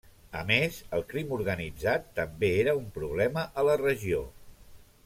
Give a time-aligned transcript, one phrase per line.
[0.37, 4.27] A més, el crim organitzat també era un problema a la regió.